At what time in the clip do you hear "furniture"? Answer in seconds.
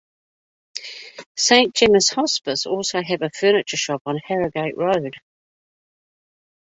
3.29-3.77